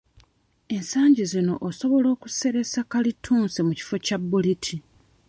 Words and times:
Ensangi 0.75 1.23
zino 1.31 1.53
osobola 1.69 2.07
okuseresa 2.15 2.79
kalittunsi 2.91 3.59
mu 3.67 3.73
kifo 3.79 3.95
kya 4.05 4.17
bbuliti. 4.21 4.75